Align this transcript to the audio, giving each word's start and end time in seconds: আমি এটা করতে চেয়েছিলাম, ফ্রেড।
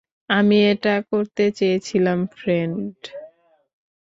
আমি 0.29 0.57
এটা 0.71 0.95
করতে 1.11 1.43
চেয়েছিলাম, 1.51 2.19
ফ্রেড। 2.33 2.97